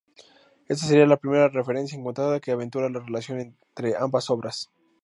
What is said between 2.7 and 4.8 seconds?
la relación entre ambas obras.